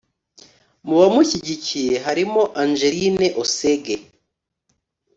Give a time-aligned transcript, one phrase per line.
[0.87, 3.95] Mu bamushyigikiye harimo Angeline Osege